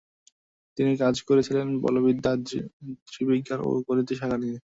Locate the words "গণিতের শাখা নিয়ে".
3.87-4.57